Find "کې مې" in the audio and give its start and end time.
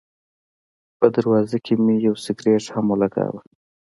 1.65-1.95